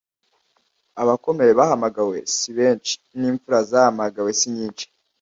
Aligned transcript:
abakomeye 1.01 1.51
bahamagawe 1.59 2.17
si 2.35 2.49
benshi; 2.57 2.93
n’imfura 3.19 3.59
zahamagawe 3.69 4.29
si 4.39 4.47
nyinshi. 4.55 4.85